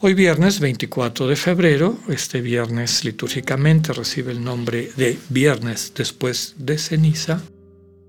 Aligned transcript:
Hoy 0.00 0.12
viernes 0.14 0.60
24 0.60 1.28
de 1.28 1.36
febrero, 1.36 1.96
este 2.08 2.40
viernes 2.40 3.04
litúrgicamente 3.04 3.92
recibe 3.92 4.32
el 4.32 4.42
nombre 4.42 4.90
de 4.96 5.18
viernes 5.28 5.92
después 5.94 6.54
de 6.58 6.78
ceniza. 6.78 7.40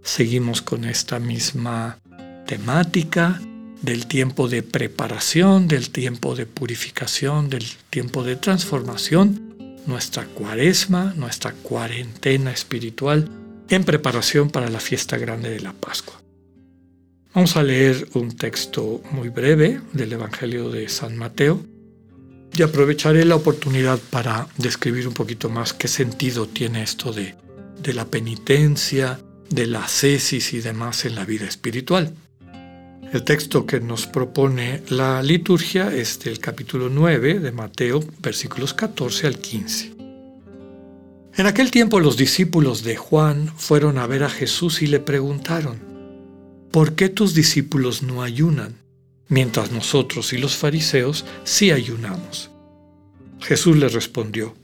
Seguimos 0.02 0.62
con 0.62 0.84
esta 0.84 1.20
misma 1.20 1.99
temática 2.48 3.40
del 3.81 4.07
tiempo 4.07 4.49
de 4.49 4.63
preparación, 4.63 5.67
del 5.67 5.91
tiempo 5.91 6.35
de 6.35 6.48
purificación, 6.48 7.49
del 7.49 7.66
tiempo 7.91 8.23
de 8.23 8.35
transformación, 8.35 9.55
nuestra 9.85 10.26
cuaresma, 10.26 11.13
nuestra 11.15 11.54
cuarentena 11.54 12.52
espiritual 12.52 13.29
en 13.70 13.84
preparación 13.84 14.49
para 14.49 14.70
la 14.70 14.79
fiesta 14.79 15.17
grande 15.17 15.52
de 15.52 15.62
la 15.62 15.71
Pascua. 15.71 16.20
Vamos 17.34 17.55
a 17.55 17.63
leer 17.63 18.07
un 18.15 18.35
texto 18.35 19.02
muy 19.12 19.29
breve 19.29 19.81
del 19.93 20.13
Evangelio 20.13 20.70
de 20.70 20.90
San 20.90 21.15
Mateo, 21.15 21.63
y 22.57 22.63
aprovecharé 22.63 23.25
la 23.25 23.35
oportunidad 23.35 23.99
para 24.09 24.47
describir 24.57 25.07
un 25.07 25.13
poquito 25.13 25.49
más 25.49 25.73
qué 25.73 25.87
sentido 25.87 26.47
tiene 26.47 26.83
esto 26.83 27.11
de, 27.11 27.35
de 27.81 27.93
la 27.93 28.05
penitencia, 28.05 29.20
de 29.49 29.67
la 29.67 29.87
cesis 29.87 30.53
y 30.53 30.62
demás 30.62 31.05
en 31.05 31.15
la 31.15 31.25
vida 31.25 31.45
espiritual. 31.45 32.13
El 33.12 33.23
texto 33.23 33.65
que 33.65 33.79
nos 33.79 34.07
propone 34.07 34.81
la 34.89 35.21
liturgia 35.21 35.93
es 35.93 36.20
del 36.20 36.39
capítulo 36.39 36.89
9 36.89 37.39
de 37.39 37.51
Mateo, 37.51 38.03
versículos 38.21 38.73
14 38.73 39.27
al 39.27 39.40
15. 39.40 39.95
En 41.37 41.47
aquel 41.47 41.69
tiempo 41.69 41.99
los 41.99 42.17
discípulos 42.17 42.84
de 42.84 42.95
Juan 42.95 43.51
fueron 43.57 43.97
a 43.97 44.07
ver 44.07 44.23
a 44.23 44.29
Jesús 44.29 44.81
y 44.81 44.87
le 44.87 44.99
preguntaron, 44.99 45.79
¿por 46.71 46.95
qué 46.95 47.09
tus 47.09 47.34
discípulos 47.34 48.03
no 48.03 48.23
ayunan? 48.23 48.84
Mientras 49.27 49.71
nosotros 49.71 50.34
y 50.34 50.37
los 50.37 50.55
fariseos 50.55 51.26
sí 51.43 51.71
ayunamos. 51.71 52.51
Jesús 53.41 53.77
les 53.77 53.93
respondió, 53.93 54.55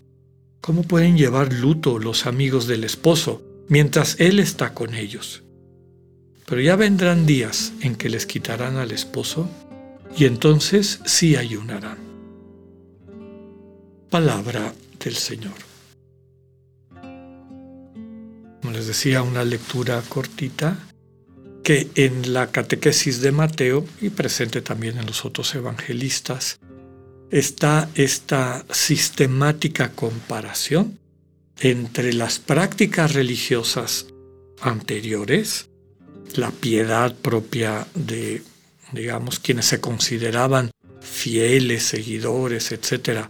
¿cómo 0.59 0.83
pueden 0.83 1.17
llevar 1.17 1.53
luto 1.53 1.99
los 1.99 2.25
amigos 2.25 2.67
del 2.67 2.83
esposo 2.83 3.41
mientras 3.67 4.19
él 4.19 4.39
está 4.39 4.73
con 4.73 4.95
ellos? 4.95 5.43
Pero 6.45 6.61
ya 6.61 6.75
vendrán 6.75 7.25
días 7.25 7.73
en 7.81 7.95
que 7.95 8.09
les 8.09 8.25
quitarán 8.25 8.77
al 8.77 8.91
esposo 8.91 9.49
y 10.17 10.25
entonces 10.25 10.99
sí 11.05 11.35
ayunarán. 11.35 11.97
Palabra 14.09 14.73
del 15.03 15.15
Señor. 15.15 15.53
Como 18.61 18.73
les 18.73 18.87
decía, 18.87 19.23
una 19.23 19.43
lectura 19.43 20.03
cortita 20.07 20.77
que 21.63 21.89
en 21.95 22.33
la 22.33 22.51
catequesis 22.51 23.21
de 23.21 23.31
Mateo 23.31 23.85
y 24.01 24.09
presente 24.09 24.61
también 24.61 24.97
en 24.97 25.05
los 25.05 25.25
otros 25.25 25.53
evangelistas 25.55 26.59
está 27.29 27.89
esta 27.95 28.65
sistemática 28.71 29.91
comparación 29.91 30.99
entre 31.59 32.13
las 32.13 32.39
prácticas 32.39 33.13
religiosas 33.13 34.07
anteriores, 34.61 35.69
la 36.35 36.51
piedad 36.51 37.15
propia 37.15 37.87
de, 37.93 38.41
digamos, 38.91 39.39
quienes 39.39 39.65
se 39.65 39.79
consideraban 39.79 40.71
fieles, 40.99 41.83
seguidores, 41.83 42.71
etc., 42.71 43.27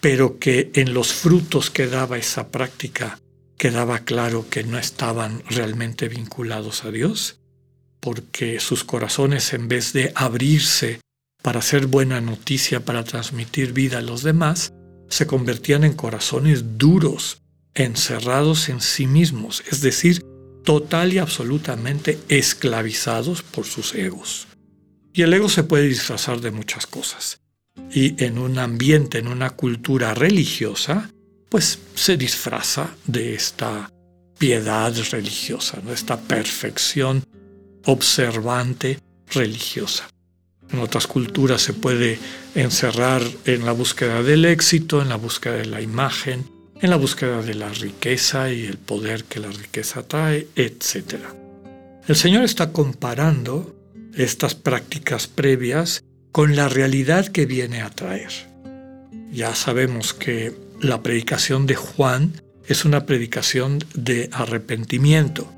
pero 0.00 0.38
que 0.38 0.70
en 0.74 0.94
los 0.94 1.12
frutos 1.12 1.70
que 1.70 1.86
daba 1.86 2.18
esa 2.18 2.48
práctica 2.48 3.18
quedaba 3.56 4.00
claro 4.00 4.46
que 4.50 4.64
no 4.64 4.78
estaban 4.78 5.42
realmente 5.48 6.08
vinculados 6.08 6.84
a 6.84 6.90
Dios, 6.90 7.41
porque 8.02 8.58
sus 8.58 8.82
corazones 8.82 9.52
en 9.52 9.68
vez 9.68 9.92
de 9.92 10.10
abrirse 10.16 11.00
para 11.40 11.60
hacer 11.60 11.86
buena 11.86 12.20
noticia, 12.20 12.84
para 12.84 13.04
transmitir 13.04 13.72
vida 13.72 13.98
a 13.98 14.02
los 14.02 14.24
demás, 14.24 14.72
se 15.08 15.28
convertían 15.28 15.84
en 15.84 15.92
corazones 15.92 16.78
duros, 16.78 17.42
encerrados 17.74 18.68
en 18.68 18.80
sí 18.80 19.06
mismos, 19.06 19.62
es 19.70 19.82
decir, 19.82 20.20
total 20.64 21.12
y 21.12 21.18
absolutamente 21.18 22.18
esclavizados 22.28 23.42
por 23.42 23.66
sus 23.66 23.94
egos. 23.94 24.48
Y 25.12 25.22
el 25.22 25.32
ego 25.32 25.48
se 25.48 25.62
puede 25.62 25.86
disfrazar 25.86 26.40
de 26.40 26.50
muchas 26.50 26.88
cosas. 26.88 27.40
Y 27.92 28.22
en 28.22 28.38
un 28.38 28.58
ambiente, 28.58 29.18
en 29.18 29.28
una 29.28 29.50
cultura 29.50 30.12
religiosa, 30.14 31.08
pues 31.48 31.78
se 31.94 32.16
disfraza 32.16 32.96
de 33.06 33.34
esta 33.34 33.88
piedad 34.38 34.92
religiosa, 35.12 35.80
de 35.80 35.94
esta 35.94 36.20
perfección 36.20 37.22
observante 37.86 38.98
religiosa. 39.30 40.08
En 40.70 40.78
otras 40.78 41.06
culturas 41.06 41.60
se 41.60 41.74
puede 41.74 42.18
encerrar 42.54 43.22
en 43.44 43.66
la 43.66 43.72
búsqueda 43.72 44.22
del 44.22 44.44
éxito, 44.44 45.02
en 45.02 45.10
la 45.10 45.16
búsqueda 45.16 45.54
de 45.54 45.66
la 45.66 45.82
imagen, 45.82 46.46
en 46.80 46.90
la 46.90 46.96
búsqueda 46.96 47.42
de 47.42 47.54
la 47.54 47.68
riqueza 47.68 48.50
y 48.50 48.64
el 48.64 48.78
poder 48.78 49.24
que 49.24 49.38
la 49.38 49.50
riqueza 49.50 50.02
trae, 50.02 50.48
etc. 50.56 51.16
El 52.08 52.16
Señor 52.16 52.44
está 52.44 52.72
comparando 52.72 53.76
estas 54.14 54.54
prácticas 54.54 55.26
previas 55.26 56.02
con 56.32 56.56
la 56.56 56.68
realidad 56.68 57.28
que 57.28 57.46
viene 57.46 57.82
a 57.82 57.90
traer. 57.90 58.32
Ya 59.30 59.54
sabemos 59.54 60.14
que 60.14 60.54
la 60.80 61.02
predicación 61.02 61.66
de 61.66 61.76
Juan 61.76 62.42
es 62.66 62.84
una 62.84 63.06
predicación 63.06 63.78
de 63.94 64.28
arrepentimiento. 64.32 65.52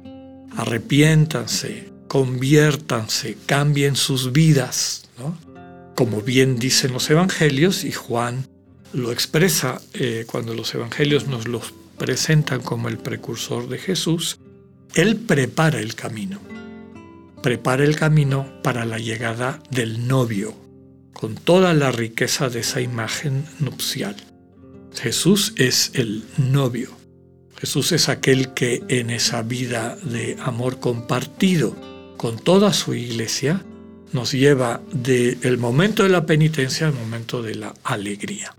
Arrepiéntanse, 0.56 1.94
conviértanse, 2.14 3.36
cambien 3.44 3.97
sus 3.97 4.30
vidas, 4.30 5.08
como 5.97 6.20
bien 6.20 6.60
dicen 6.60 6.92
los 6.92 7.10
evangelios 7.10 7.82
y 7.82 7.91
Juan 7.91 8.47
lo 8.92 9.10
expresa 9.10 9.82
eh, 9.94 10.25
cuando 10.25 10.54
los 10.54 10.72
evangelios 10.76 11.26
nos 11.26 11.48
los 11.48 11.75
presentan 11.98 12.60
como 12.60 12.88
el 12.88 12.98
precursor 12.98 13.69
de 13.69 13.78
Jesús, 13.78 14.38
Él 14.94 15.16
prepara 15.16 15.80
el 15.80 15.97
camino, 15.97 16.38
prepara 17.42 17.82
el 17.82 17.97
camino 17.97 18.46
para 18.62 18.84
la 18.84 19.00
llegada 19.00 19.60
del 19.72 20.06
novio, 20.06 20.54
con 21.12 21.34
toda 21.34 21.75
la 21.75 21.91
riqueza 21.91 22.48
de 22.48 22.60
esa 22.60 22.81
imagen 22.81 23.44
nupcial. 23.58 24.14
Jesús 24.94 25.52
es 25.56 25.91
el 25.94 26.22
novio. 26.38 26.91
Jesús 27.56 27.91
es 27.91 28.08
aquel 28.08 28.54
que 28.54 28.84
en 28.86 29.10
esa 29.10 29.42
vida 29.42 29.96
de 30.04 30.36
amor 30.44 30.78
compartido 30.78 31.92
con 32.24 32.38
toda 32.38 32.72
su 32.72 32.94
iglesia, 32.94 33.62
nos 34.14 34.32
lleva 34.32 34.80
del 34.94 35.58
momento 35.58 36.04
de 36.04 36.08
la 36.08 36.24
penitencia 36.24 36.86
al 36.86 36.94
momento 36.94 37.42
de 37.42 37.54
la 37.54 37.74
alegría, 37.84 38.56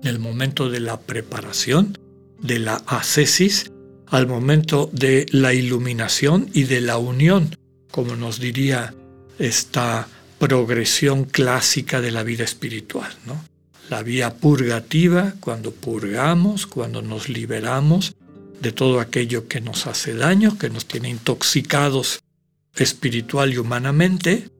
del 0.00 0.20
momento 0.20 0.70
de 0.70 0.78
la 0.78 1.00
preparación, 1.00 1.98
de 2.40 2.60
la 2.60 2.76
ascesis, 2.86 3.72
al 4.06 4.28
momento 4.28 4.88
de 4.92 5.26
la 5.32 5.54
iluminación 5.54 6.50
y 6.54 6.62
de 6.70 6.80
la 6.80 6.98
unión, 6.98 7.56
como 7.90 8.14
nos 8.14 8.38
diría 8.38 8.94
esta 9.40 10.06
progresión 10.38 11.24
clásica 11.24 12.00
de 12.00 12.12
la 12.12 12.22
vida 12.22 12.44
espiritual. 12.44 13.10
¿no? 13.26 13.44
La 13.90 14.04
vía 14.04 14.36
purgativa, 14.36 15.34
cuando 15.40 15.72
purgamos, 15.72 16.68
cuando 16.68 17.02
nos 17.02 17.28
liberamos 17.28 18.14
de 18.60 18.70
todo 18.70 19.00
aquello 19.00 19.48
que 19.48 19.60
nos 19.60 19.88
hace 19.88 20.14
daño, 20.14 20.56
que 20.58 20.70
nos 20.70 20.86
tiene 20.86 21.08
intoxicados 21.08 22.20
espiritual 22.74 23.52
y 23.52 23.58
humanamente, 23.58 24.50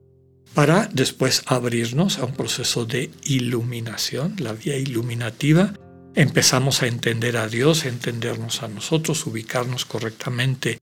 para 0.53 0.89
después 0.91 1.43
abrirnos 1.45 2.19
a 2.19 2.25
un 2.25 2.33
proceso 2.33 2.85
de 2.85 3.11
iluminación, 3.23 4.35
la 4.39 4.53
vía 4.53 4.77
iluminativa. 4.77 5.73
Empezamos 6.15 6.81
a 6.81 6.87
entender 6.87 7.37
a 7.37 7.47
Dios, 7.47 7.85
a 7.85 7.89
entendernos 7.89 8.63
a 8.63 8.67
nosotros, 8.67 9.25
ubicarnos 9.25 9.85
correctamente 9.85 10.79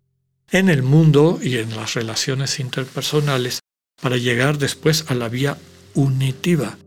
en 0.52 0.70
el 0.70 0.84
mundo 0.84 1.40
y 1.42 1.58
en 1.58 1.76
las 1.76 1.94
relaciones 1.94 2.60
interpersonales 2.60 3.60
para 4.02 4.18
llegar 4.18 4.58
después 4.58 5.06
a 5.08 5.16
la 5.16 5.28
vía 5.28 5.58
unitiva, 5.94 6.78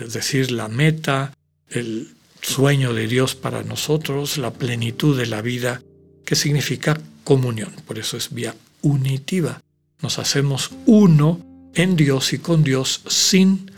es 0.00 0.12
decir, 0.12 0.50
la 0.50 0.68
meta, 0.68 1.34
el 1.68 2.14
sueño 2.40 2.94
de 2.94 3.06
Dios 3.08 3.34
para 3.34 3.62
nosotros, 3.62 4.38
la 4.38 4.52
plenitud 4.52 5.18
de 5.18 5.26
la 5.26 5.42
vida, 5.42 5.82
que 6.24 6.36
significa 6.36 7.00
comunión, 7.24 7.72
por 7.86 7.98
eso 7.98 8.16
es 8.16 8.32
vía 8.32 8.54
unitiva. 8.82 9.62
Nos 10.00 10.18
hacemos 10.18 10.70
uno 10.86 11.40
en 11.74 11.96
Dios 11.96 12.32
y 12.32 12.38
con 12.38 12.62
Dios 12.62 13.02
sin 13.06 13.70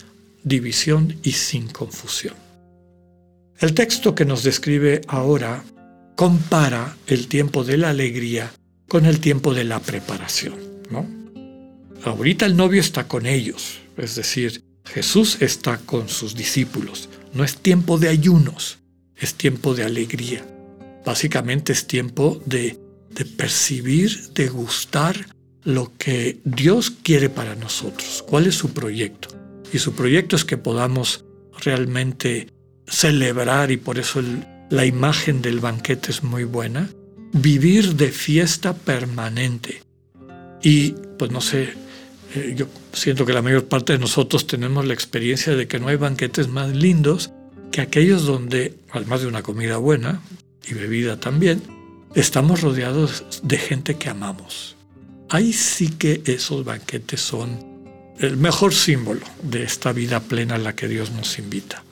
división 0.43 1.17
y 1.23 1.33
sin 1.33 1.69
confusión. 1.69 2.35
El 3.59 3.75
texto 3.75 4.15
que 4.15 4.25
nos 4.25 4.43
describe 4.43 5.03
ahora 5.07 5.65
compara 6.17 6.97
el 7.07 7.29
tiempo 7.29 7.65
de 7.65 7.79
la 7.79 7.91
alegría 7.91 8.53
con 8.89 9.07
el 9.07 9.21
tiempo 9.21 9.55
de 9.55 9.65
la 9.65 9.81
preparación, 9.81 10.55
¿no? 10.91 11.07
Ahorita 12.05 12.47
el 12.47 12.57
novio 12.57 12.81
está 12.81 13.09
con 13.09 13.27
ellos, 13.27 13.81
es 13.97 14.15
decir, 14.15 14.63
Jesús 14.85 15.39
está 15.41 15.79
con 15.79 16.09
sus 16.09 16.35
discípulos. 16.35 17.09
No 17.33 17.45
es 17.45 17.57
tiempo 17.57 17.99
de 17.99 18.09
ayunos, 18.09 18.79
es 19.17 19.35
tiempo 19.35 19.75
de 19.75 19.85
alegría. 19.85 20.45
Básicamente 21.05 21.73
es 21.73 21.87
tiempo 21.87 22.41
de, 22.45 22.79
de 23.15 23.25
percibir, 23.25 24.33
de 24.35 24.49
gustar 24.49 25.27
lo 25.65 25.93
que 25.97 26.41
Dios 26.45 26.91
quiere 26.91 27.31
para 27.31 27.55
nosotros. 27.55 28.25
¿Cuál 28.27 28.47
es 28.47 28.55
su 28.55 28.73
proyecto? 28.73 29.29
Y 29.73 29.79
su 29.79 29.95
proyecto 29.95 30.37
es 30.37 30.45
que 30.45 30.57
podamos 30.57 31.25
realmente 31.65 32.49
celebrar, 32.87 33.71
y 33.71 33.77
por 33.77 33.99
eso 33.99 34.23
la 34.71 34.85
imagen 34.85 35.41
del 35.41 35.61
banquete 35.61 36.11
es 36.11 36.23
muy 36.23 36.45
buena, 36.45 36.91
vivir 37.33 37.95
de 37.95 38.11
fiesta 38.11 38.75
permanente. 38.75 39.83
Y 40.63 40.95
pues 41.19 41.31
no 41.31 41.41
sé, 41.41 41.75
eh, 42.35 42.55
yo 42.57 42.67
siento 42.93 43.25
que 43.25 43.33
la 43.33 43.43
mayor 43.43 43.67
parte 43.67 43.95
de 43.95 43.99
nosotros 43.99 44.47
tenemos 44.47 44.85
la 44.87 44.95
experiencia 44.95 45.55
de 45.55 45.67
que 45.67 45.79
no 45.79 45.89
hay 45.89 45.97
banquetes 45.97 46.49
más 46.49 46.75
lindos 46.75 47.33
que 47.71 47.81
aquellos 47.81 48.25
donde, 48.25 48.75
además 48.91 49.23
de 49.23 49.27
una 49.27 49.43
comida 49.43 49.79
buena 49.79 50.23
y 50.69 50.75
bebida 50.75 51.19
también, 51.19 51.63
estamos 52.15 52.61
rodeados 52.61 53.25
de 53.43 53.59
gente 53.59 53.97
que 53.97 54.09
amamos. 54.09 54.77
Ahí 55.29 55.53
sí 55.53 55.89
que 55.89 56.23
esos 56.27 56.65
banquetes 56.65 57.21
son 57.21 57.75
el 58.19 58.37
mejor 58.37 58.73
símbolo 58.73 59.23
de 59.43 59.65
esta 59.65 59.93
vida 59.93 60.21
plena 60.21 60.55
a 60.55 60.59
la 60.59 60.75
que 60.75 60.89
Dios 60.89 61.11
nos 61.11 61.39
invita. 61.39 61.83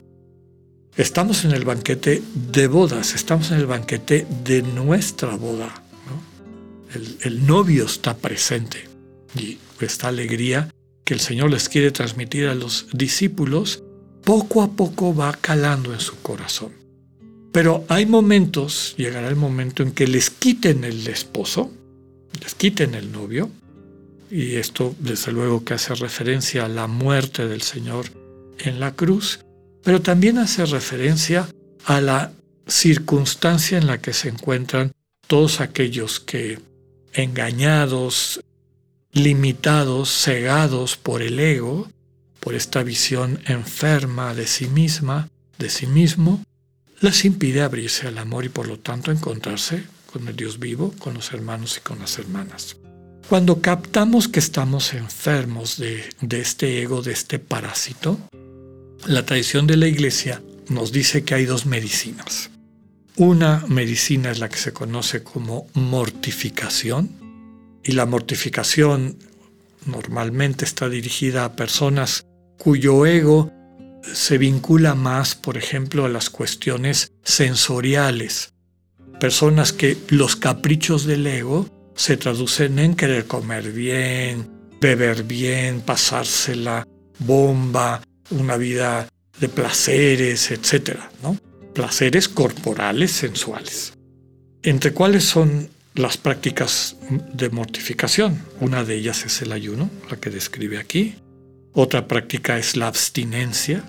Estamos 0.96 1.44
en 1.44 1.52
el 1.52 1.64
banquete 1.64 2.22
de 2.34 2.69
bodas, 2.69 3.14
estamos 3.14 3.50
en 3.50 3.58
el 3.58 3.66
banquete 3.66 4.26
de 4.44 4.62
nuestra 4.62 5.34
boda. 5.36 5.82
El, 7.24 7.46
novio 7.46 7.86
está 7.86 8.14
presente 8.14 8.86
y 9.34 9.58
esta 9.80 10.08
alegría 10.08 10.69
que 11.04 11.14
el 11.14 11.20
Señor 11.20 11.50
les 11.50 11.70
quiere 11.70 11.90
transmitir 11.90 12.46
a 12.46 12.54
los 12.54 12.86
discípulos, 12.92 13.82
poco 14.22 14.62
a 14.62 14.72
poco 14.72 15.14
va 15.14 15.32
calando 15.32 15.94
en 15.94 16.00
su 16.00 16.20
corazón. 16.20 16.81
Pero 17.52 17.84
hay 17.88 18.06
momentos, 18.06 18.94
llegará 18.96 19.28
el 19.28 19.37
momento 19.37 19.82
en 19.82 19.93
que 19.93 20.06
les 20.06 20.31
quiten 20.31 20.84
el 20.84 21.06
esposo, 21.06 21.70
les 22.40 22.54
quiten 22.54 22.94
el 22.94 23.12
novio, 23.12 23.50
y 24.31 24.56
esto 24.56 24.94
desde 24.99 25.31
luego 25.31 25.62
que 25.62 25.75
hace 25.75 25.94
referencia 25.94 26.64
a 26.64 26.69
la 26.69 26.87
muerte 26.87 27.46
del 27.46 27.60
Señor 27.60 28.06
en 28.58 28.81
la 28.81 28.93
cruz, 28.93 29.40
pero 29.84 30.00
también 30.00 30.38
hace 30.38 30.64
referencia 30.64 31.49
a 31.84 32.00
la 32.00 32.32
circunstancia 32.66 33.76
en 33.76 33.87
la 33.87 34.00
que 34.00 34.14
se 34.14 34.31
encuentran 34.31 34.93
todos 35.26 35.60
aquellos 35.60 36.20
que, 36.20 36.58
engañados, 37.12 38.40
limitados, 39.12 40.10
cegados 40.10 40.96
por 40.96 41.20
el 41.20 41.38
ego, 41.38 41.90
por 42.40 42.55
esta 42.55 42.82
visión 42.82 43.40
enferma 43.46 44.34
de 44.34 44.46
sí 44.46 44.66
misma, 44.69 45.28
de 45.58 45.69
sí 45.69 45.87
mismo, 45.87 46.43
les 47.02 47.25
impide 47.25 47.62
abrirse 47.62 48.06
al 48.06 48.19
amor 48.19 48.44
y 48.44 48.49
por 48.49 48.69
lo 48.69 48.78
tanto 48.78 49.10
encontrarse 49.10 49.84
con 50.10 50.28
el 50.28 50.37
Dios 50.37 50.58
vivo, 50.58 50.94
con 50.99 51.14
los 51.14 51.32
hermanos 51.32 51.76
y 51.76 51.81
con 51.81 51.99
las 51.99 52.19
hermanas. 52.19 52.76
Cuando 53.28 53.60
captamos 53.60 54.28
que 54.28 54.38
estamos 54.40 54.94
enfermos 54.94 55.78
de, 55.78 56.04
de 56.20 56.40
este 56.40 56.81
ego, 56.82 57.02
de 57.02 57.12
este 57.12 57.38
parásito, 57.38 58.19
la 59.06 59.26
tradición 59.26 59.66
de 59.66 59.76
la 59.76 59.88
iglesia 59.88 60.43
nos 60.69 60.93
dice 60.93 61.25
que 61.25 61.34
hay 61.34 61.44
dos 61.44 61.66
medicinas. 61.66 62.50
Una 63.16 63.64
medicina 63.69 64.31
es 64.31 64.38
la 64.38 64.48
que 64.48 64.56
se 64.56 64.72
conoce 64.72 65.22
como 65.22 65.66
mortificación, 65.75 67.10
y 67.84 67.93
la 67.93 68.06
mortificación 68.06 69.19
normalmente 69.87 70.64
está 70.64 70.88
dirigida 70.88 71.44
a 71.44 71.56
personas 71.56 72.25
cuyo 72.58 73.06
ego 73.06 73.52
se 74.02 74.38
vincula 74.38 74.94
más, 74.94 75.34
por 75.34 75.56
ejemplo, 75.56 76.04
a 76.04 76.08
las 76.08 76.31
cuestiones 76.31 77.12
sensoriales. 77.22 78.52
Personas 79.20 79.72
que 79.72 79.96
los 80.08 80.37
caprichos 80.37 81.04
del 81.04 81.26
ego 81.26 81.69
se 81.94 82.16
traducen 82.16 82.78
en 82.78 82.96
querer 82.96 83.26
comer 83.26 83.70
bien, 83.72 84.49
beber 84.81 85.22
bien, 85.25 85.81
pasársela 85.81 86.87
bomba, 87.19 88.02
una 88.31 88.56
vida 88.56 89.08
de 89.38 89.49
placeres, 89.49 90.50
etc. 90.50 90.98
¿no? 91.22 91.37
Placeres 91.75 92.28
corporales, 92.28 93.12
sensuales. 93.12 93.94
Entre 94.62 94.93
cuáles 94.93 95.25
son 95.25 95.69
las 95.94 96.16
prácticas 96.16 96.96
de 97.32 97.50
mortificación. 97.50 98.43
Una 98.60 98.84
de 98.84 98.96
ellas 98.96 99.25
es 99.25 99.43
el 99.43 99.52
ayuno, 99.52 99.90
la 100.10 100.16
que 100.16 100.31
describe 100.31 100.78
aquí. 100.78 101.16
Otra 101.75 102.06
práctica 102.06 102.58
es 102.58 102.76
la 102.76 102.87
abstinencia, 102.87 103.82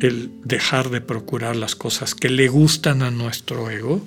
el 0.00 0.30
dejar 0.44 0.90
de 0.90 1.00
procurar 1.00 1.56
las 1.56 1.74
cosas 1.74 2.14
que 2.14 2.28
le 2.28 2.48
gustan 2.48 3.02
a 3.02 3.10
nuestro 3.10 3.70
ego 3.70 4.06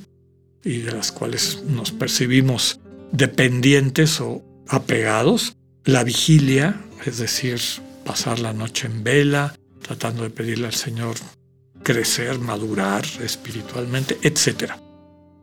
y 0.64 0.78
de 0.80 0.92
las 0.92 1.12
cuales 1.12 1.64
nos 1.68 1.92
percibimos 1.92 2.80
dependientes 3.12 4.22
o 4.22 4.44
apegados. 4.68 5.56
La 5.84 6.04
vigilia, 6.04 6.82
es 7.06 7.18
decir, 7.18 7.60
pasar 8.06 8.40
la 8.40 8.54
noche 8.54 8.88
en 8.88 9.04
vela, 9.04 9.56
tratando 9.82 10.24
de 10.24 10.30
pedirle 10.30 10.68
al 10.68 10.74
Señor 10.74 11.16
crecer, 11.84 12.40
madurar 12.40 13.06
espiritualmente, 13.22 14.18
etc. 14.24 14.74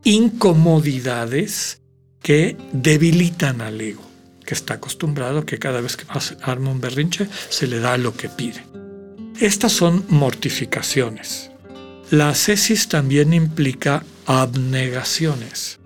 Incomodidades 0.04 1.82
que 2.22 2.56
debilitan 2.72 3.60
al 3.60 3.80
ego, 3.80 4.02
que 4.44 4.54
está 4.54 4.74
acostumbrado 4.74 5.44
que 5.44 5.58
cada 5.58 5.80
vez 5.80 5.96
que 5.96 6.06
arma 6.42 6.70
un 6.70 6.80
berrinche 6.80 7.28
se 7.50 7.66
le 7.66 7.78
da 7.78 7.96
lo 7.98 8.14
que 8.14 8.28
pide. 8.28 8.64
Estas 9.38 9.72
son 9.72 10.04
mortificaciones. 10.08 11.50
La 12.10 12.30
ascesis 12.30 12.88
también 12.88 13.32
implica 13.32 14.04
abnegaciones. 14.26 15.78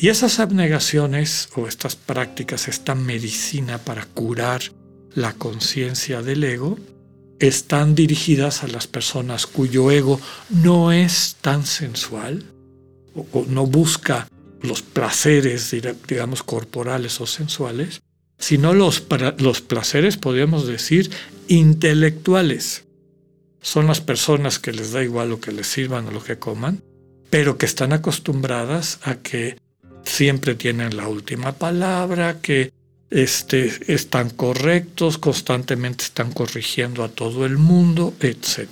Y 0.00 0.08
esas 0.08 0.38
abnegaciones 0.38 1.48
o 1.56 1.66
estas 1.66 1.96
prácticas, 1.96 2.68
esta 2.68 2.94
medicina 2.94 3.78
para 3.78 4.04
curar 4.06 4.62
la 5.14 5.32
conciencia 5.32 6.22
del 6.22 6.44
ego, 6.44 6.78
están 7.38 7.94
dirigidas 7.94 8.62
a 8.62 8.68
las 8.68 8.86
personas 8.86 9.46
cuyo 9.46 9.90
ego 9.90 10.20
no 10.50 10.92
es 10.92 11.36
tan 11.40 11.66
sensual 11.66 12.44
o, 13.14 13.44
no 13.48 13.66
busca 13.66 14.28
los 14.62 14.82
placeres, 14.82 15.74
digamos, 16.08 16.42
corporales 16.42 17.20
o 17.20 17.26
sensuales, 17.26 18.00
sino 18.38 18.72
los, 18.74 19.04
los 19.38 19.60
placeres, 19.60 20.16
podríamos 20.16 20.66
decir, 20.66 21.10
intelectuales. 21.48 22.84
Son 23.60 23.86
las 23.86 24.00
personas 24.00 24.58
que 24.58 24.72
les 24.72 24.92
da 24.92 25.02
igual 25.02 25.30
lo 25.30 25.40
que 25.40 25.52
les 25.52 25.66
sirvan 25.66 26.06
o 26.06 26.10
lo 26.10 26.22
que 26.22 26.38
coman, 26.38 26.82
pero 27.30 27.58
que 27.58 27.66
están 27.66 27.92
acostumbradas 27.92 29.00
a 29.02 29.16
que 29.16 29.58
siempre 30.04 30.54
tienen 30.54 30.96
la 30.96 31.08
última 31.08 31.52
palabra, 31.52 32.40
que 32.40 32.72
este, 33.10 33.92
están 33.92 34.30
correctos, 34.30 35.18
constantemente 35.18 36.04
están 36.04 36.32
corrigiendo 36.32 37.02
a 37.02 37.08
todo 37.08 37.44
el 37.44 37.58
mundo, 37.58 38.14
etc. 38.20 38.68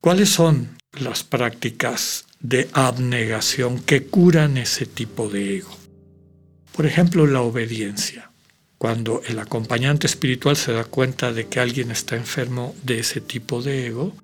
¿Cuáles 0.00 0.30
son 0.30 0.76
las 0.92 1.22
prácticas 1.22 2.26
de 2.40 2.68
abnegación 2.72 3.80
que 3.80 4.04
curan 4.04 4.56
ese 4.56 4.86
tipo 4.86 5.28
de 5.28 5.58
ego. 5.58 5.76
Por 6.72 6.86
ejemplo, 6.86 7.26
la 7.26 7.40
obediencia. 7.40 8.30
Cuando 8.78 9.22
el 9.26 9.40
acompañante 9.40 10.06
espiritual 10.06 10.56
se 10.56 10.72
da 10.72 10.84
cuenta 10.84 11.32
de 11.32 11.48
que 11.48 11.58
alguien 11.58 11.90
está 11.90 12.14
enfermo 12.14 12.76
de 12.84 13.00
ese 13.00 13.20
tipo 13.20 13.60
de 13.60 13.86
ego, 13.86 14.14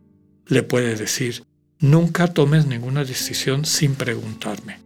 le 0.46 0.62
puede 0.62 0.94
decir, 0.94 1.44
nunca 1.80 2.28
tomes 2.28 2.64
ninguna 2.66 3.04
decisión 3.04 3.64
sin 3.64 3.96
preguntarme. 3.96 4.78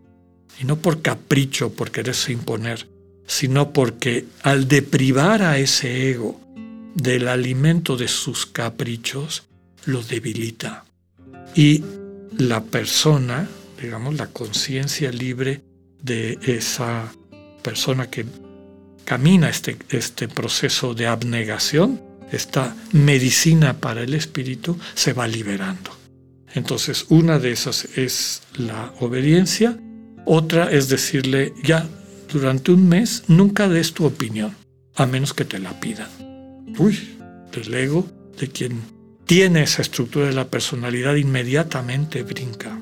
Y 0.58 0.64
no 0.64 0.78
por 0.78 1.02
capricho, 1.02 1.70
por 1.70 1.90
quererse 1.90 2.32
imponer, 2.32 2.88
sino 3.26 3.72
porque 3.74 4.24
al 4.42 4.68
deprivar 4.68 5.42
a 5.42 5.58
ese 5.58 6.10
ego 6.10 6.40
del 6.94 7.28
alimento 7.28 7.98
de 7.98 8.08
sus 8.08 8.46
caprichos, 8.46 9.44
lo 9.84 10.02
debilita. 10.02 10.86
Y 11.54 11.84
la 12.38 12.64
persona, 12.64 13.48
digamos, 13.80 14.16
la 14.16 14.28
conciencia 14.28 15.12
libre 15.12 15.62
de 16.02 16.38
esa 16.42 17.12
persona 17.62 18.08
que 18.08 18.24
camina 19.08 19.48
este, 19.48 19.78
este 19.88 20.28
proceso 20.28 20.92
de 20.92 21.06
abnegación, 21.06 21.98
esta 22.30 22.76
medicina 22.92 23.80
para 23.80 24.02
el 24.02 24.12
espíritu, 24.12 24.78
se 24.92 25.14
va 25.14 25.26
liberando. 25.26 25.92
Entonces, 26.52 27.06
una 27.08 27.38
de 27.38 27.52
esas 27.52 27.86
es 27.96 28.42
la 28.58 28.92
obediencia, 29.00 29.78
otra 30.26 30.70
es 30.70 30.90
decirle, 30.90 31.54
ya 31.64 31.88
durante 32.30 32.70
un 32.70 32.86
mes 32.86 33.24
nunca 33.28 33.66
des 33.66 33.94
tu 33.94 34.04
opinión, 34.04 34.54
a 34.94 35.06
menos 35.06 35.32
que 35.32 35.46
te 35.46 35.58
la 35.58 35.80
pidan. 35.80 36.10
Uy, 36.76 37.16
del 37.50 37.72
ego 37.72 38.06
de 38.38 38.48
quien 38.48 38.82
tiene 39.24 39.62
esa 39.62 39.80
estructura 39.80 40.26
de 40.26 40.34
la 40.34 40.48
personalidad, 40.48 41.14
inmediatamente 41.14 42.24
brinca. 42.24 42.78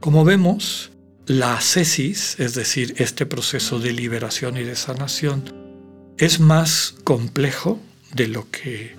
Como 0.00 0.24
vemos, 0.24 0.90
la 1.26 1.54
ascesis, 1.54 2.38
es 2.38 2.54
decir, 2.54 2.94
este 2.98 3.26
proceso 3.26 3.80
de 3.80 3.92
liberación 3.92 4.56
y 4.56 4.62
de 4.62 4.76
sanación, 4.76 5.52
es 6.18 6.38
más 6.38 6.94
complejo 7.02 7.80
de 8.14 8.28
lo 8.28 8.48
que 8.50 8.96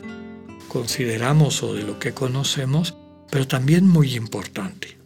consideramos 0.67 1.63
o 1.63 1.73
de 1.73 1.83
lo 1.83 1.99
que 1.99 2.13
conocemos, 2.13 2.95
pero 3.31 3.47
también 3.47 3.87
muy 3.87 4.15
importante. 4.15 4.97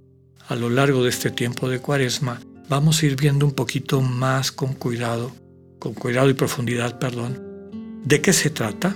A 0.47 0.55
lo 0.55 0.69
largo 0.69 1.03
de 1.03 1.09
este 1.09 1.29
tiempo 1.29 1.69
de 1.69 1.79
cuaresma 1.79 2.41
vamos 2.67 3.01
a 3.01 3.05
ir 3.05 3.15
viendo 3.15 3.45
un 3.45 3.53
poquito 3.53 4.01
más 4.01 4.51
con 4.51 4.73
cuidado, 4.73 5.31
con 5.77 5.93
cuidado 5.93 6.29
y 6.29 6.33
profundidad, 6.33 6.97
perdón, 6.97 7.39
de 8.03 8.19
qué 8.21 8.33
se 8.33 8.49
trata 8.49 8.95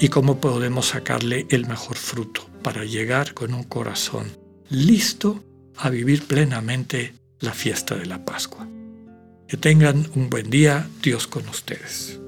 y 0.00 0.08
cómo 0.08 0.40
podemos 0.40 0.86
sacarle 0.88 1.46
el 1.50 1.66
mejor 1.66 1.96
fruto 1.96 2.50
para 2.62 2.84
llegar 2.84 3.32
con 3.32 3.54
un 3.54 3.62
corazón 3.62 4.26
listo 4.68 5.44
a 5.76 5.88
vivir 5.88 6.26
plenamente 6.26 7.19
la 7.40 7.52
fiesta 7.52 7.94
de 7.94 8.06
la 8.06 8.24
Pascua. 8.24 8.66
Que 9.48 9.56
tengan 9.56 10.06
un 10.14 10.30
buen 10.30 10.50
día, 10.50 10.86
Dios 11.02 11.26
con 11.26 11.48
ustedes. 11.48 12.20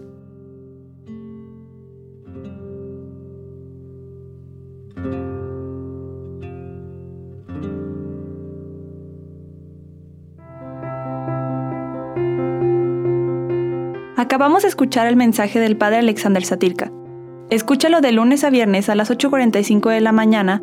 Acabamos 14.17 14.63
de 14.63 14.69
escuchar 14.69 15.07
el 15.07 15.17
mensaje 15.17 15.61
del 15.61 15.77
Padre 15.77 15.99
Alexander 15.99 16.45
Satirka. 16.45 16.91
Escúchalo 17.51 18.01
de 18.01 18.13
lunes 18.13 18.45
a 18.45 18.51
viernes 18.51 18.89
a 18.89 18.95
las 18.95 19.11
8.45 19.11 19.91
de 19.91 20.01
la 20.01 20.13
mañana 20.13 20.63